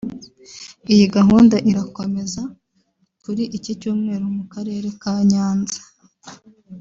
[0.93, 2.41] Iyi gahunda irakomeza
[3.23, 5.79] kuri iki Cyumweru mu karere ka Nyanza